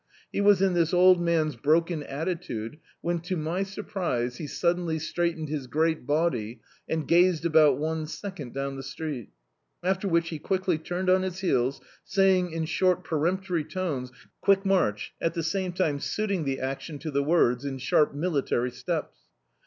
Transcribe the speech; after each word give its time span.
He 0.31 0.41
was 0.41 0.63
in 0.63 0.73
this 0.73 0.95
old 0.95 1.21
man's 1.21 1.55
broken 1.55 2.01
attitude 2.01 2.79
when, 3.01 3.19
to 3.19 3.37
my 3.37 3.61
sur 3.61 3.83
prise, 3.83 4.37
he 4.37 4.47
suddenly 4.47 4.97
straightened 4.97 5.47
his 5.47 5.67
great 5.67 6.07
body, 6.07 6.59
and 6.89 7.07
gazed 7.07 7.45
about 7.45 7.77
one 7.77 8.07
second 8.07 8.51
down 8.51 8.77
the 8.77 8.81
street 8.81 9.29
After 9.83 10.07
which 10.07 10.29
he 10.29 10.39
quickly 10.39 10.79
turned 10.79 11.07
on 11.11 11.21
his 11.21 11.41
heels, 11.41 11.81
saying, 12.03 12.51
in 12.51 12.65
short 12.65 13.03
peremptory 13.03 13.63
tones— 13.63 14.11
"Quick 14.41 14.65
march," 14.65 15.13
at 15.21 15.35
the 15.35 15.43
same 15.43 15.71
time 15.71 15.99
suiting 15.99 16.45
the 16.45 16.59
action 16.59 16.97
to 16.97 17.11
the 17.11 17.21
words, 17.23 17.63
in 17.63 17.77
sharp 17.77 18.11
mili 18.15 18.43
tary 18.43 18.71
steps. 18.71 19.19